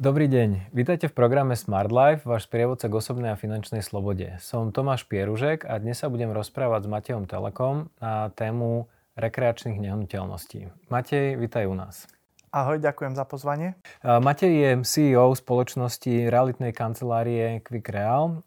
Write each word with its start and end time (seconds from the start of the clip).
Dobrý 0.00 0.32
deň, 0.32 0.72
vítajte 0.72 1.12
v 1.12 1.16
programe 1.20 1.52
Smart 1.52 1.92
Life, 1.92 2.24
váš 2.24 2.48
sprievodca 2.48 2.88
k 2.88 2.96
osobnej 2.96 3.36
a 3.36 3.36
finančnej 3.36 3.84
slobode. 3.84 4.32
Som 4.40 4.72
Tomáš 4.72 5.04
Pieružek 5.04 5.68
a 5.68 5.76
dnes 5.76 6.00
sa 6.00 6.08
budem 6.08 6.32
rozprávať 6.32 6.88
s 6.88 6.88
Matejom 6.88 7.28
Telekom 7.28 7.92
na 8.00 8.32
tému 8.32 8.88
rekreačných 9.20 9.76
nehnuteľností. 9.76 10.72
Matej, 10.88 11.36
vítaj 11.36 11.68
u 11.68 11.76
nás. 11.76 12.08
Ahoj, 12.50 12.82
ďakujem 12.82 13.14
za 13.14 13.22
pozvanie. 13.30 13.78
Matej 14.02 14.50
je 14.50 14.70
CEO 14.82 15.30
spoločnosti 15.38 16.26
realitnej 16.26 16.74
kancelárie 16.74 17.62
Quick 17.62 17.86
Real. 17.94 18.42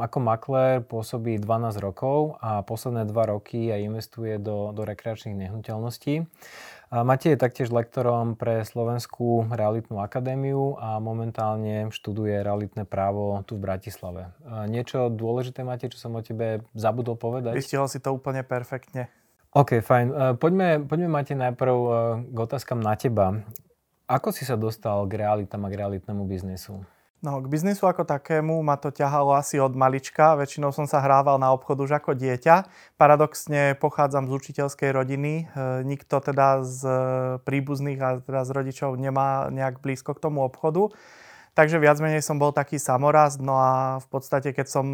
Ako 0.00 0.16
maklér 0.24 0.80
pôsobí 0.80 1.36
12 1.36 1.76
rokov 1.76 2.40
a 2.40 2.64
posledné 2.64 3.04
2 3.04 3.12
roky 3.36 3.68
aj 3.68 3.84
investuje 3.84 4.40
do, 4.40 4.72
do 4.72 4.88
rekreačných 4.88 5.36
nehnuteľností. 5.36 6.24
Matej 6.88 7.36
je 7.36 7.42
taktiež 7.44 7.68
lektorom 7.68 8.32
pre 8.32 8.64
Slovenskú 8.64 9.44
realitnú 9.52 10.00
akadémiu 10.00 10.80
a 10.80 10.96
momentálne 10.96 11.92
študuje 11.92 12.40
realitné 12.40 12.88
právo 12.88 13.44
tu 13.44 13.60
v 13.60 13.68
Bratislave. 13.68 14.32
Niečo 14.72 15.12
dôležité, 15.12 15.68
Matej, 15.68 15.92
čo 15.92 16.00
som 16.00 16.16
o 16.16 16.24
tebe 16.24 16.64
zabudol 16.72 17.20
povedať? 17.20 17.52
Vystihol 17.52 17.92
si 17.92 18.00
to 18.00 18.08
úplne 18.08 18.40
perfektne. 18.40 19.12
OK, 19.54 19.78
fajn. 19.86 20.34
Poďme, 20.42 20.82
poďme 20.82 21.08
Matej, 21.14 21.38
najprv 21.38 21.76
k 22.26 22.36
otázkam 22.42 22.82
na 22.82 22.98
teba. 22.98 23.38
Ako 24.10 24.34
si 24.34 24.42
sa 24.42 24.58
dostal 24.58 25.06
k 25.06 25.22
realitám 25.22 25.62
a 25.62 25.70
k 25.70 25.78
realitnému 25.78 26.26
biznesu? 26.26 26.82
No, 27.24 27.40
k 27.40 27.46
biznisu 27.48 27.88
ako 27.88 28.04
takému 28.04 28.60
ma 28.60 28.76
to 28.76 28.90
ťahalo 28.90 29.32
asi 29.32 29.56
od 29.56 29.72
malička. 29.72 30.36
Väčšinou 30.36 30.76
som 30.76 30.84
sa 30.84 31.00
hrával 31.00 31.40
na 31.40 31.56
obchod 31.56 31.86
už 31.86 31.96
ako 32.02 32.18
dieťa. 32.18 32.68
Paradoxne 33.00 33.78
pochádzam 33.80 34.28
z 34.28 34.34
učiteľskej 34.36 34.90
rodiny. 34.92 35.32
E, 35.32 35.44
nikto 35.88 36.20
teda 36.20 36.60
z 36.66 36.84
príbuzných 37.46 38.00
a 38.02 38.08
teda 38.20 38.44
z 38.44 38.50
rodičov 38.52 39.00
nemá 39.00 39.48
nejak 39.48 39.80
blízko 39.80 40.12
k 40.12 40.20
tomu 40.20 40.44
obchodu. 40.44 40.92
Takže 41.54 41.78
viac 41.78 42.02
menej 42.02 42.18
som 42.18 42.34
bol 42.34 42.50
taký 42.50 42.82
samoraz, 42.82 43.38
no 43.38 43.54
a 43.54 44.02
v 44.02 44.06
podstate 44.10 44.50
keď 44.50 44.66
som 44.66 44.86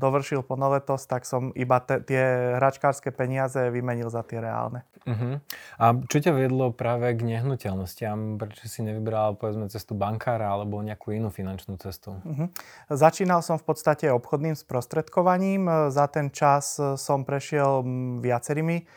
dovršil 0.00 0.40
plnoletosť, 0.40 1.04
tak 1.04 1.22
som 1.28 1.52
iba 1.52 1.76
te, 1.84 2.00
tie 2.00 2.56
hračkárske 2.56 3.12
peniaze 3.12 3.68
vymenil 3.68 4.08
za 4.08 4.24
tie 4.24 4.40
reálne. 4.40 4.88
Uh-huh. 5.04 5.36
A 5.76 5.92
čo 6.08 6.18
ťa 6.18 6.32
viedlo 6.32 6.72
práve 6.72 7.12
k 7.12 7.20
nehnuteľnostiam? 7.20 8.40
Prečo 8.40 8.64
si 8.64 8.80
nevybral 8.80 9.36
povedzme 9.36 9.68
cestu 9.68 9.92
bankára 9.92 10.48
alebo 10.48 10.80
nejakú 10.80 11.12
inú 11.12 11.28
finančnú 11.28 11.76
cestu? 11.76 12.16
Uh-huh. 12.24 12.48
Začínal 12.88 13.44
som 13.44 13.60
v 13.60 13.68
podstate 13.68 14.08
obchodným 14.08 14.56
sprostredkovaním. 14.56 15.92
Za 15.92 16.08
ten 16.08 16.32
čas 16.32 16.80
som 16.80 17.28
prešiel 17.28 17.84
viacerými 18.24 18.88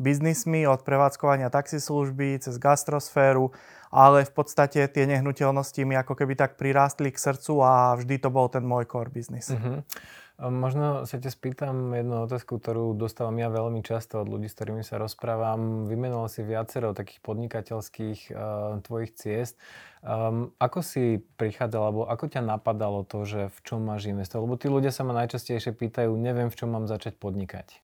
biznismi 0.00 0.66
od 0.66 0.82
prevádzkovania 0.82 1.50
taxislužby 1.50 2.42
cez 2.42 2.58
gastrosféru 2.58 3.54
ale 3.94 4.26
v 4.26 4.32
podstate 4.34 4.82
tie 4.90 5.04
nehnuteľnosti 5.06 5.78
mi 5.86 5.94
ako 5.94 6.18
keby 6.18 6.34
tak 6.34 6.58
prirástli 6.58 7.14
k 7.14 7.22
srdcu 7.22 7.62
a 7.62 7.94
vždy 7.94 8.18
to 8.18 8.28
bol 8.34 8.50
ten 8.50 8.66
môj 8.66 8.90
core 8.90 9.06
business. 9.06 9.54
Uh-huh. 9.54 9.86
Možno 10.34 11.06
sa 11.06 11.22
ťa 11.22 11.30
spýtam 11.30 11.94
jednu 11.94 12.26
otázku, 12.26 12.58
ktorú 12.58 12.98
dostávam 12.98 13.38
ja 13.38 13.46
veľmi 13.46 13.86
často 13.86 14.18
od 14.18 14.26
ľudí, 14.26 14.50
s 14.50 14.58
ktorými 14.58 14.82
sa 14.82 14.98
rozprávam. 14.98 15.86
Vymenoval 15.86 16.26
si 16.26 16.42
viacero 16.42 16.90
takých 16.90 17.22
podnikateľských 17.22 18.34
uh, 18.34 18.82
tvojich 18.82 19.14
ciest. 19.14 19.54
Um, 20.02 20.50
ako 20.58 20.82
si 20.82 21.22
prichádzal, 21.38 21.82
alebo 21.86 22.02
ako 22.10 22.34
ťa 22.34 22.42
napadalo 22.42 23.06
to, 23.06 23.22
že 23.22 23.46
v 23.46 23.58
čom 23.62 23.86
máš 23.86 24.10
investovať? 24.10 24.42
Lebo 24.42 24.58
tí 24.58 24.66
ľudia 24.66 24.90
sa 24.90 25.06
ma 25.06 25.14
najčastejšie 25.22 25.70
pýtajú, 25.70 26.10
neviem, 26.18 26.50
v 26.50 26.58
čom 26.58 26.74
mám 26.74 26.90
začať 26.90 27.14
podnikať. 27.14 27.78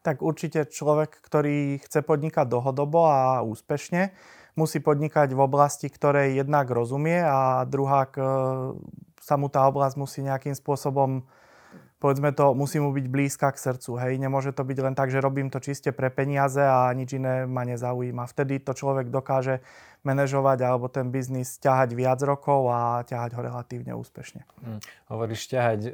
Tak 0.00 0.24
určite 0.24 0.64
človek, 0.64 1.20
ktorý 1.20 1.76
chce 1.84 2.00
podnikať 2.00 2.48
dlhodobo 2.48 3.04
a 3.04 3.44
úspešne, 3.44 4.16
musí 4.56 4.80
podnikať 4.80 5.36
v 5.36 5.40
oblasti, 5.40 5.92
ktorej 5.92 6.40
jednak 6.40 6.68
rozumie 6.72 7.20
a 7.20 7.64
druhá 7.68 8.08
sa 9.20 9.34
mu 9.36 9.52
tá 9.52 9.68
oblasť 9.68 9.96
musí 10.00 10.24
nejakým 10.24 10.56
spôsobom 10.56 11.28
povedzme 12.00 12.32
to, 12.32 12.56
musí 12.56 12.80
mu 12.80 12.90
byť 12.96 13.06
blízka 13.06 13.52
k 13.52 13.60
srdcu. 13.60 14.00
Hej, 14.00 14.12
nemôže 14.16 14.56
to 14.56 14.64
byť 14.64 14.78
len 14.80 14.94
tak, 14.96 15.12
že 15.12 15.20
robím 15.20 15.52
to 15.52 15.60
čiste 15.60 15.92
pre 15.92 16.08
peniaze 16.08 16.58
a 16.58 16.88
nič 16.96 17.20
iné 17.20 17.44
ma 17.44 17.68
nezaujíma. 17.68 18.24
Vtedy 18.24 18.64
to 18.64 18.72
človek 18.72 19.12
dokáže 19.12 19.60
manažovať 20.00 20.58
alebo 20.64 20.88
ten 20.88 21.12
biznis 21.12 21.60
ťahať 21.60 21.92
viac 21.92 22.24
rokov 22.24 22.72
a 22.72 23.04
ťahať 23.04 23.36
ho 23.36 23.40
relatívne 23.44 23.92
úspešne. 23.92 24.48
Hm. 24.64 24.80
Hovoríš 25.12 25.52
ťahať, 25.52 25.80
e, 25.86 25.90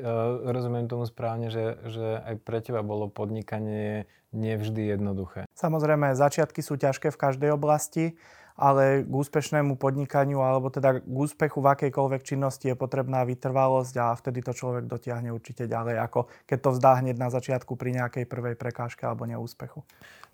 rozumiem 0.47 0.87
tomu 0.87 1.11
správne, 1.11 1.51
že, 1.51 1.75
že 1.91 2.23
aj 2.23 2.35
pre 2.47 2.63
teba 2.63 2.87
bolo 2.87 3.11
podnikanie 3.11 4.07
nevždy 4.31 4.95
jednoduché. 4.95 5.51
Samozrejme, 5.59 6.15
začiatky 6.15 6.63
sú 6.63 6.79
ťažké 6.79 7.11
v 7.11 7.19
každej 7.19 7.51
oblasti 7.51 8.15
ale 8.57 9.05
k 9.05 9.13
úspešnému 9.13 9.77
podnikaniu 9.77 10.41
alebo 10.41 10.73
teda 10.73 11.05
k 11.05 11.07
úspechu 11.07 11.61
v 11.61 11.71
akejkoľvek 11.77 12.23
činnosti 12.25 12.73
je 12.73 12.77
potrebná 12.77 13.23
vytrvalosť 13.29 13.95
a 14.01 14.17
vtedy 14.17 14.41
to 14.41 14.57
človek 14.57 14.89
dotiahne 14.89 15.29
určite 15.29 15.69
ďalej, 15.69 16.01
ako 16.01 16.29
keď 16.49 16.59
to 16.65 16.71
vzdá 16.73 16.93
hneď 17.05 17.17
na 17.21 17.29
začiatku 17.29 17.77
pri 17.77 18.01
nejakej 18.01 18.25
prvej 18.25 18.57
prekážke 18.57 19.05
alebo 19.05 19.29
neúspechu. 19.29 19.85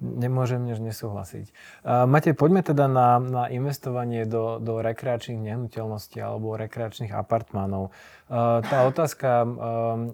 Nemôžem 0.03 0.63
než 0.67 0.83
nesúhlasiť. 0.83 1.51
Uh, 1.87 2.11
Matej, 2.11 2.35
poďme 2.35 2.67
teda 2.67 2.91
na, 2.91 3.23
na 3.23 3.45
investovanie 3.51 4.27
do, 4.27 4.59
do 4.59 4.83
rekreačných 4.83 5.39
nehnuteľností 5.39 6.19
alebo 6.19 6.59
rekreačných 6.59 7.15
apartmánov. 7.15 7.95
Uh, 8.27 8.63
tá 8.67 8.83
otázka 8.87 9.47
uh, 9.47 9.49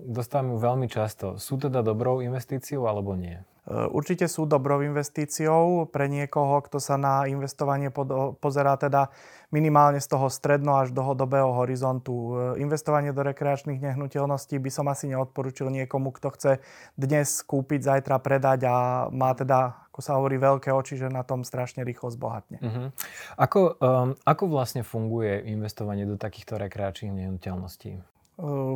dostávam 0.04 0.56
ju 0.56 0.58
veľmi 0.60 0.86
často. 0.92 1.40
Sú 1.40 1.56
teda 1.56 1.80
dobrou 1.80 2.20
investíciou 2.20 2.84
alebo 2.84 3.16
nie? 3.16 3.40
Eh, 3.68 3.84
určite 3.92 4.24
sú 4.32 4.48
dobrou 4.48 4.80
investíciou 4.80 5.84
pre 5.92 6.08
niekoho, 6.08 6.64
kto 6.64 6.80
sa 6.80 6.96
na 6.96 7.28
investovanie 7.28 7.92
pozerá 8.40 8.80
teda 8.80 9.12
minimálne 9.52 10.00
z 10.00 10.08
toho 10.08 10.32
stredno 10.32 10.80
až 10.80 10.96
dlhodobého 10.96 11.52
horizontu. 11.52 12.32
Eh, 12.56 12.64
investovanie 12.64 13.12
do 13.12 13.20
rekreačných 13.20 13.84
nehnuteľností 13.84 14.56
by 14.56 14.70
som 14.72 14.88
asi 14.88 15.12
neodporúčil 15.12 15.68
niekomu, 15.68 16.16
kto 16.16 16.32
chce 16.32 16.52
dnes 16.96 17.44
kúpiť, 17.44 17.84
zajtra 17.84 18.16
predať 18.24 18.64
a 18.64 18.74
má 19.12 19.36
teda 19.36 19.84
ako 19.92 20.06
sa 20.06 20.14
hovorí, 20.14 20.38
veľké 20.38 20.70
oči, 20.70 20.94
že 20.94 21.10
na 21.10 21.26
tom 21.26 21.42
strašne 21.42 21.82
rýchlo 21.82 22.06
zbohatne. 22.14 22.62
Uh-huh. 22.62 22.94
Ako, 23.34 23.74
um, 23.82 24.14
ako 24.22 24.46
vlastne 24.46 24.86
funguje 24.86 25.42
investovanie 25.50 26.06
do 26.06 26.14
takýchto 26.14 26.54
rekreačných 26.54 27.26
nehnuteľností? 27.26 27.98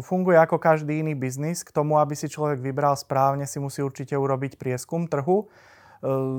Funguje 0.02 0.34
ako 0.42 0.58
každý 0.58 1.06
iný 1.06 1.14
biznis. 1.14 1.62
K 1.62 1.70
tomu, 1.70 2.02
aby 2.02 2.18
si 2.18 2.26
človek 2.26 2.58
vybral 2.58 2.98
správne, 2.98 3.46
si 3.46 3.62
musí 3.62 3.78
určite 3.78 4.18
urobiť 4.18 4.58
prieskum 4.58 5.06
trhu. 5.06 5.46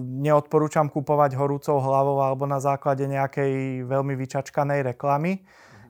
Neodporúčam 0.03 0.91
kupovať 0.91 1.39
horúcou 1.39 1.79
hlavou 1.79 2.19
alebo 2.19 2.43
na 2.43 2.59
základe 2.59 3.07
nejakej 3.07 3.87
veľmi 3.87 4.11
vyčačkanej 4.19 4.91
reklamy. 4.91 5.39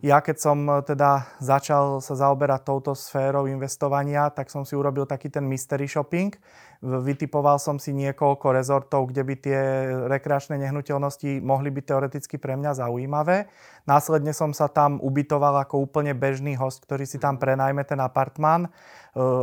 Ja 0.04 0.22
keď 0.22 0.38
som 0.38 0.68
teda 0.86 1.26
začal 1.40 2.04
sa 2.04 2.14
zaoberať 2.14 2.70
touto 2.70 2.94
sférou 2.94 3.50
investovania, 3.50 4.30
tak 4.30 4.54
som 4.54 4.62
si 4.62 4.78
urobil 4.78 5.10
taký 5.10 5.32
ten 5.34 5.48
mystery 5.48 5.90
shopping. 5.90 6.36
Vytipoval 6.84 7.64
som 7.64 7.80
si 7.80 7.96
niekoľko 7.96 8.52
rezortov, 8.52 9.08
kde 9.08 9.24
by 9.24 9.36
tie 9.40 9.60
rekreačné 10.12 10.60
nehnuteľnosti 10.60 11.40
mohli 11.40 11.72
byť 11.72 11.84
teoreticky 11.88 12.36
pre 12.36 12.60
mňa 12.60 12.76
zaujímavé. 12.76 13.48
Následne 13.88 14.36
som 14.36 14.52
sa 14.52 14.68
tam 14.68 15.00
ubytoval 15.00 15.64
ako 15.64 15.80
úplne 15.80 16.12
bežný 16.12 16.60
host, 16.60 16.84
ktorý 16.84 17.08
si 17.08 17.24
tam 17.24 17.40
prenajme 17.40 17.88
ten 17.88 18.04
apartmán, 18.04 18.68
e, 18.68 18.70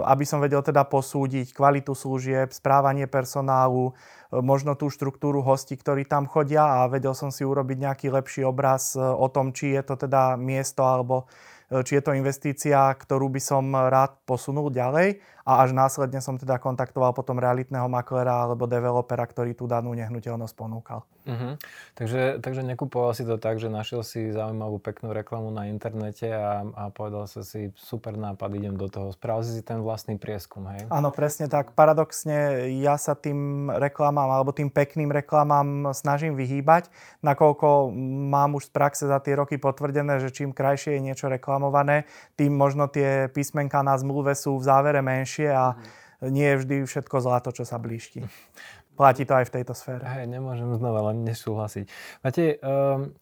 aby 0.05 0.29
som 0.29 0.45
vedel 0.45 0.61
teda 0.61 0.85
posúdiť 0.85 1.57
kvalitu 1.57 1.97
služieb, 1.97 2.53
správanie 2.53 3.09
personálu, 3.09 3.97
e, 4.29 4.37
možno 4.45 4.77
tú 4.77 4.93
štruktúru 4.93 5.41
hostí, 5.41 5.81
ktorí 5.81 6.05
tam 6.05 6.29
chodia 6.29 6.85
a 6.85 6.93
vedel 6.93 7.17
som 7.17 7.33
si 7.33 7.41
urobiť 7.41 7.89
nejaký 7.89 8.07
lepší 8.13 8.45
obraz 8.45 8.93
e, 8.93 9.01
o 9.01 9.33
tom, 9.33 9.57
či 9.57 9.81
je 9.81 9.83
to 9.89 9.97
teda 9.97 10.37
miesto 10.37 10.85
alebo 10.85 11.25
či 11.71 11.99
je 11.99 12.03
to 12.03 12.19
investícia, 12.19 12.91
ktorú 12.91 13.31
by 13.31 13.39
som 13.39 13.63
rád 13.71 14.19
posunul 14.27 14.75
ďalej 14.75 15.23
a 15.47 15.67
až 15.67 15.75
následne 15.75 16.19
som 16.23 16.37
teda 16.37 16.59
kontaktoval 16.59 17.15
potom 17.15 17.39
realitného 17.39 17.87
maklera 17.87 18.47
alebo 18.47 18.71
developera, 18.71 19.25
ktorý 19.25 19.55
tú 19.55 19.71
danú 19.71 19.95
nehnuteľnosť 19.95 20.55
ponúkal. 20.55 21.03
Uh-huh. 21.27 21.55
Takže, 21.95 22.41
takže 22.41 22.63
nekupoval 22.65 23.13
si 23.13 23.29
to 23.29 23.37
tak, 23.37 23.61
že 23.61 23.69
našiel 23.69 24.03
si 24.03 24.33
zaujímavú 24.33 24.81
peknú 24.81 25.13
reklamu 25.13 25.53
na 25.53 25.69
internete 25.69 26.33
a, 26.33 26.65
a 26.65 26.83
povedal 26.91 27.29
sa 27.29 27.45
si 27.45 27.71
super 27.77 28.17
nápad, 28.17 28.51
idem 28.57 28.75
do 28.75 28.89
toho. 28.89 29.13
Spravil 29.13 29.45
si 29.45 29.53
si 29.59 29.63
ten 29.63 29.85
vlastný 29.85 30.17
prieskum, 30.17 30.65
hej? 30.71 30.89
Áno, 30.89 31.13
presne 31.13 31.47
tak. 31.47 31.77
Paradoxne 31.77 32.71
ja 32.81 32.97
sa 32.97 33.15
tým 33.15 33.69
reklamám 33.69 34.33
alebo 34.33 34.51
tým 34.51 34.73
pekným 34.73 35.13
reklamám 35.13 35.93
snažím 35.93 36.35
vyhýbať, 36.35 36.89
nakoľko 37.21 37.93
mám 38.33 38.57
už 38.57 38.69
z 38.69 38.73
praxe 38.73 39.05
za 39.07 39.21
tie 39.21 39.37
roky 39.37 39.61
potvrdené, 39.61 40.19
že 40.25 40.33
čím 40.33 40.57
krajšie 40.57 40.97
je 40.97 41.05
niečo 41.05 41.27
reklamované, 41.61 42.09
tým 42.41 42.57
možno 42.57 42.89
tie 42.89 43.29
písmenka 43.29 43.85
na 43.85 43.93
zmluve 44.01 44.33
sú 44.33 44.57
v 44.57 44.65
závere 44.65 45.05
menšie 45.05 45.53
a 45.53 45.77
nie 46.25 46.49
je 46.49 46.59
vždy 46.65 46.77
všetko 46.89 47.17
zlato, 47.21 47.53
čo 47.53 47.69
sa 47.69 47.77
blíšti. 47.77 48.25
Platí 48.99 49.29
to 49.29 49.37
aj 49.37 49.49
v 49.49 49.55
tejto 49.61 49.77
sfére. 49.77 50.05
Hej, 50.05 50.29
nemôžem 50.29 50.69
znova 50.77 51.13
len 51.13 51.25
nesúhlasiť. 51.25 51.89
Máte, 52.21 52.61
um, 52.61 53.13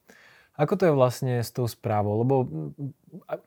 ako 0.58 0.74
to 0.74 0.82
je 0.90 0.94
vlastne 0.94 1.34
s 1.38 1.54
tou 1.54 1.70
správou? 1.70 2.18
Lebo 2.18 2.34